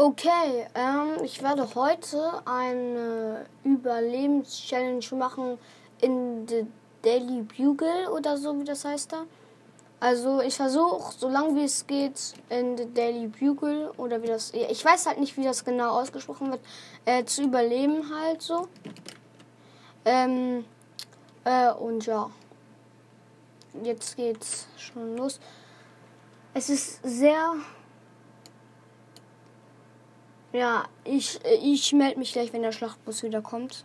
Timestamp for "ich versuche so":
10.40-11.28